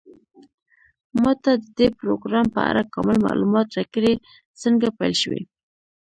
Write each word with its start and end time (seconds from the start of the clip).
ما 1.21 1.31
ته 1.43 1.51
د 1.59 1.63
دې 1.77 1.87
پروګرام 1.99 2.47
په 2.55 2.61
اړه 2.69 2.89
کامل 2.93 3.17
معلومات 3.27 3.67
راکړئ 3.77 4.13
څنګه 4.61 4.87
پیل 4.97 5.13
شوی 5.21 5.41